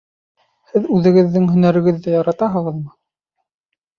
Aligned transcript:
Һеҙ 0.71 0.85
үҙегеҙҙең 0.95 1.45
һөнәрегеҙҙе 1.51 2.15
яратаһығыҙмы? 2.15 2.89